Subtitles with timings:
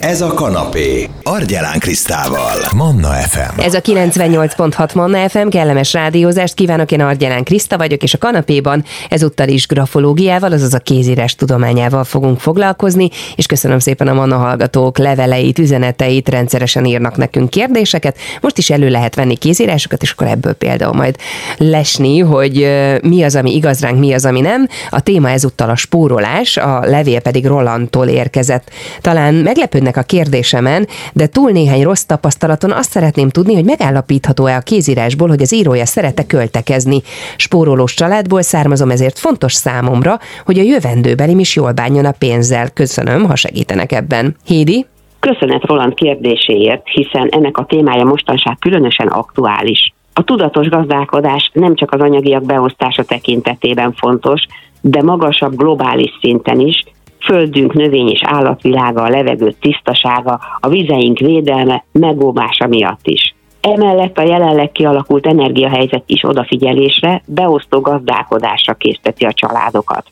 [0.00, 1.08] Ez a kanapé.
[1.22, 2.56] Argyelán Krisztával.
[2.76, 3.60] Manna FM.
[3.60, 8.84] Ez a 98.6 Manna FM, kellemes rádiózást kívánok, én Argyelán Kriszta vagyok, és a kanapéban
[9.08, 14.98] ezúttal is grafológiával, azaz a kézírás tudományával fogunk foglalkozni, és köszönöm szépen a Manna hallgatók
[14.98, 18.16] leveleit, üzeneteit, rendszeresen írnak nekünk kérdéseket.
[18.40, 21.16] Most is elő lehet venni kézírásokat, és akkor ebből például majd
[21.56, 22.70] lesni, hogy
[23.02, 24.68] mi az, ami igaz ránk, mi az, ami nem.
[24.90, 28.70] A téma ezúttal a spórolás, a levél pedig Rolandtól érkezett.
[29.00, 34.60] Talán meglepődnek a kérdésemen, de túl néhány rossz tapasztalaton azt szeretném tudni, hogy megállapítható-e a
[34.60, 37.02] kézírásból, hogy az írója szerete költekezni.
[37.36, 42.70] Spórolós családból származom, ezért fontos számomra, hogy a jövendőbelim is jól bánjon a pénzzel.
[42.70, 44.36] Köszönöm, ha segítenek ebben.
[44.44, 44.86] Hédi?
[45.20, 49.92] Köszönet Roland kérdéséért, hiszen ennek a témája mostanság különösen aktuális.
[50.12, 54.42] A tudatos gazdálkodás nem csak az anyagiak beosztása tekintetében fontos,
[54.80, 56.84] de magasabb globális szinten is,
[57.20, 63.34] földünk, növény és állatvilága, a levegő tisztasága, a vizeink védelme, megóvása miatt is.
[63.60, 70.06] Emellett a jelenleg kialakult energiahelyzet is odafigyelésre, beosztó gazdálkodásra készteti a családokat.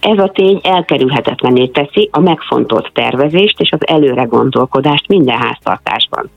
[0.00, 6.30] Ez a tény elkerülhetetlené teszi a megfontolt tervezést és az előre gondolkodást minden háztartásban.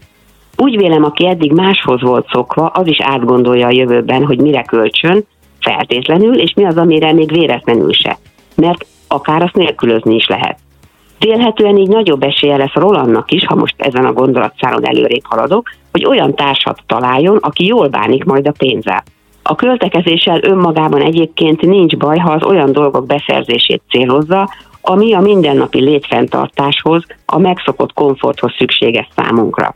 [0.57, 5.25] Úgy vélem, aki eddig máshoz volt szokva, az is átgondolja a jövőben, hogy mire költsön,
[5.59, 8.17] feltétlenül, és mi az, amire még véletlenül se.
[8.55, 10.57] Mert akár azt nélkülözni is lehet.
[11.19, 16.05] Vélhetően így nagyobb esélye lesz Rolandnak is, ha most ezen a gondolatszálon előrébb haladok, hogy
[16.05, 19.03] olyan társat találjon, aki jól bánik majd a pénzzel.
[19.43, 24.49] A költekezéssel önmagában egyébként nincs baj, ha az olyan dolgok beszerzését célozza,
[24.81, 29.75] ami a mindennapi létfenntartáshoz, a megszokott komforthoz szükséges számunkra.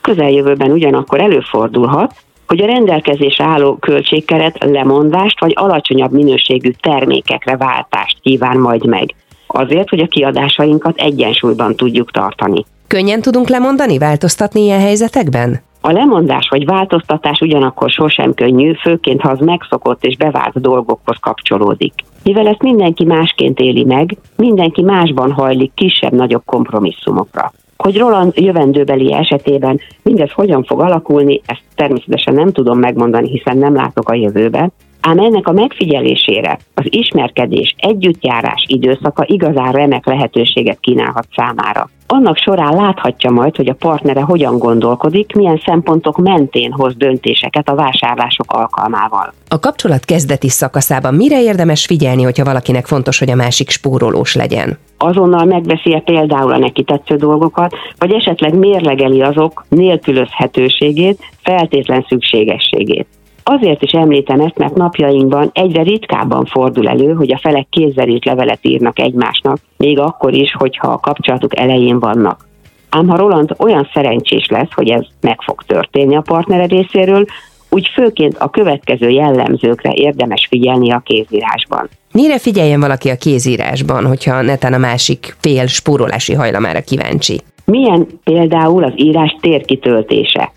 [0.00, 2.14] Közeljövőben ugyanakkor előfordulhat,
[2.52, 9.14] hogy a rendelkezésre álló költségkeret lemondást vagy alacsonyabb minőségű termékekre váltást kíván majd meg.
[9.46, 12.64] Azért, hogy a kiadásainkat egyensúlyban tudjuk tartani.
[12.86, 15.60] Könnyen tudunk lemondani, változtatni ilyen helyzetekben?
[15.80, 21.94] A lemondás vagy változtatás ugyanakkor sosem könnyű, főként ha az megszokott és bevált dolgokhoz kapcsolódik.
[22.22, 27.52] Mivel ezt mindenki másként éli meg, mindenki másban hajlik kisebb-nagyobb kompromisszumokra.
[27.82, 33.74] Hogy Roland jövendőbeli esetében mindez hogyan fog alakulni, ezt természetesen nem tudom megmondani, hiszen nem
[33.74, 34.70] látok a jövőbe,
[35.02, 41.90] ám ennek a megfigyelésére az ismerkedés, együttjárás időszaka igazán remek lehetőséget kínálhat számára.
[42.06, 47.74] Annak során láthatja majd, hogy a partnere hogyan gondolkodik, milyen szempontok mentén hoz döntéseket a
[47.74, 49.32] vásárlások alkalmával.
[49.48, 54.78] A kapcsolat kezdeti szakaszában mire érdemes figyelni, hogyha valakinek fontos, hogy a másik spórolós legyen?
[55.02, 63.06] azonnal megveszi-e például a neki tetsző dolgokat, vagy esetleg mérlegeli azok nélkülözhetőségét, feltétlen szükségességét.
[63.42, 68.24] Azért is említem ezt, mert napjainkban egyre ritkábban fordul elő, hogy a felek kézzel írt
[68.24, 72.48] levelet írnak egymásnak, még akkor is, hogyha a kapcsolatuk elején vannak.
[72.88, 77.24] Ám ha Roland olyan szerencsés lesz, hogy ez meg fog történni a partnere részéről,
[77.68, 81.88] úgy főként a következő jellemzőkre érdemes figyelni a kézírásban.
[82.12, 87.40] Mire figyeljen valaki a kézírásban, hogyha netán a másik fél spórolási hajlamára kíváncsi?
[87.64, 90.52] Milyen például az írás térkitöltése?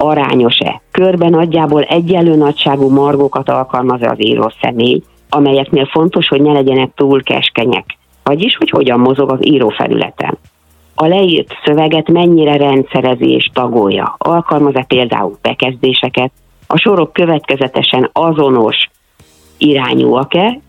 [0.00, 0.80] Arányos-e?
[0.90, 7.22] Körben nagyjából egyenlő nagyságú margókat alkalmaz-e az író személy, amelyeknél fontos, hogy ne legyenek túl
[7.22, 7.84] keskenyek,
[8.22, 10.38] vagyis hogy hogyan mozog az írófelületen.
[10.94, 16.32] A leírt szöveget mennyire rendszerezi és tagolja, alkalmaz-e például bekezdéseket,
[16.66, 18.88] a sorok következetesen azonos
[19.58, 20.60] irányúak-e,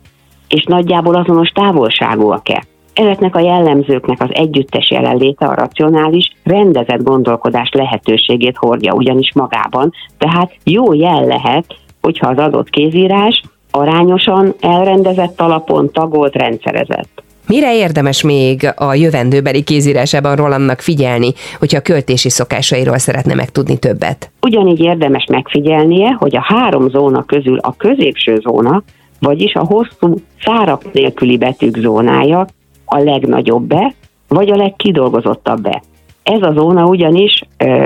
[0.47, 2.63] és nagyjából azonos távolságúak-e.
[2.99, 10.51] Ezeknek a jellemzőknek az együttes jelenléte a racionális, rendezett gondolkodás lehetőségét hordja ugyanis magában, tehát
[10.63, 11.65] jó jel lehet,
[12.01, 17.23] hogyha az adott kézírás arányosan elrendezett alapon tagolt, rendszerezett.
[17.47, 24.31] Mire érdemes még a jövendőbeli kézírásában Rolandnak figyelni, hogyha a költési szokásairól szeretne megtudni többet?
[24.41, 28.83] Ugyanígy érdemes megfigyelnie, hogy a három zóna közül a középső zóna,
[29.19, 32.47] vagyis a hosszú szárap nélküli betűk zónája
[32.89, 33.93] a legnagyobb be,
[34.27, 35.81] vagy a legkidolgozottabb be.
[36.23, 37.41] Ez a zóna ugyanis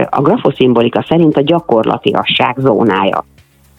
[0.10, 3.26] a grafoszimbolika szerint a gyakorlatiasság zónája.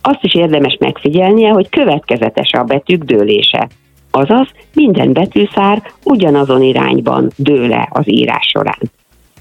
[0.02, 3.68] Azt is érdemes megfigyelnie, hogy következetes a betűk dőlése.
[4.10, 8.90] Azaz minden betűszár ugyanazon irányban dől le az írás során.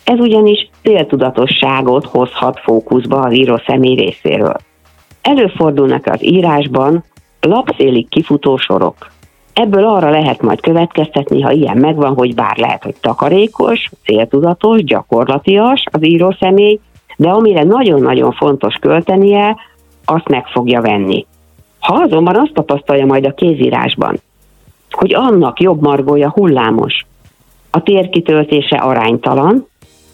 [0.04, 4.56] Ez ugyanis céltudatosságot hozhat fókuszba az író személy részéről.
[5.22, 7.04] Előfordulnak az írásban
[7.42, 9.12] lapszélig kifutó sorok.
[9.54, 15.84] Ebből arra lehet majd következtetni, ha ilyen megvan, hogy bár lehet, hogy takarékos, céltudatos, gyakorlatias
[15.92, 16.80] az író személy,
[17.18, 19.56] de amire nagyon-nagyon fontos költenie,
[20.06, 21.26] azt meg fogja venni.
[21.80, 24.20] Ha azonban azt tapasztalja majd a kézírásban,
[24.92, 27.06] hogy annak jobb margója hullámos,
[27.72, 29.68] a térkitöltése aránytalan,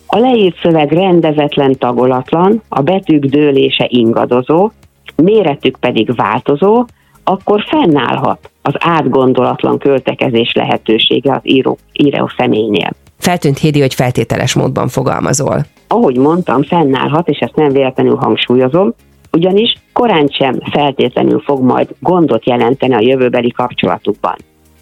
[0.08, 4.72] a leírt szöveg rendezetlen tagolatlan, a betűk dőlése ingadozó,
[5.16, 6.86] méretük pedig változó,
[7.30, 12.90] akkor fennállhat az átgondolatlan költekezés lehetősége az író, író személynél.
[13.18, 15.66] Feltűnt Hédi, hogy feltételes módban fogalmazol.
[15.88, 18.94] Ahogy mondtam, fennállhat, és ezt nem véletlenül hangsúlyozom,
[19.32, 24.36] ugyanis korán sem feltétlenül fog majd gondot jelenteni a jövőbeli kapcsolatukban.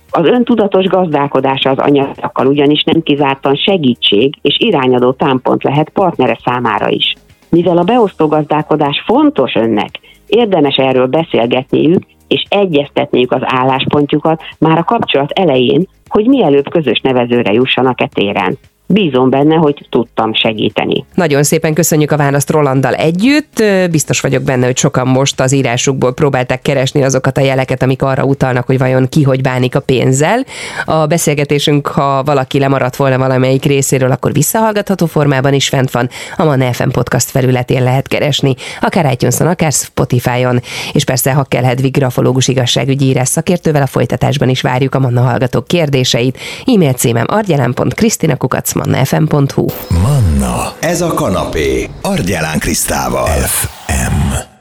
[0.09, 6.89] Az öntudatos gazdálkodása az anyagokkal ugyanis nem kizártan segítség és irányadó támpont lehet partnere számára
[6.89, 7.13] is.
[7.49, 14.83] Mivel a beosztó gazdálkodás fontos önnek, érdemes erről beszélgetniük és egyeztetniük az álláspontjukat már a
[14.83, 18.57] kapcsolat elején, hogy mielőbb közös nevezőre jussanak e téren.
[18.89, 21.05] Bízom benne, hogy tudtam segíteni.
[21.13, 23.63] Nagyon szépen köszönjük a választ Rolanddal együtt.
[23.91, 28.23] Biztos vagyok benne, hogy sokan most az írásukból próbálták keresni azokat a jeleket, amik arra
[28.23, 30.45] utalnak, hogy vajon ki hogy bánik a pénzzel.
[30.85, 36.09] A beszélgetésünk, ha valaki lemaradt volna valamelyik részéről, akkor visszahallgatható formában is fent van.
[36.37, 40.59] A Man FM podcast felületén lehet keresni, akár itunes akár Spotify-on.
[40.93, 45.21] És persze, ha kell Hedvig grafológus igazságügyi írás szakértővel, a folytatásban is várjuk a Manna
[45.21, 46.37] hallgatók kérdéseit.
[46.65, 49.65] E-mail címem argyelem.krisztinakukac mannafm.hu.
[49.89, 53.27] Manna, ez a kanapé, Argyelán Krisztával.
[53.27, 54.56] FM.